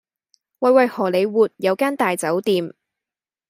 [0.57, 2.73] 喂喂荷里活有間大酒店